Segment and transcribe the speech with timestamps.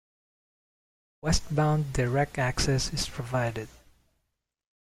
[1.21, 3.67] Westbound, direct access is provided.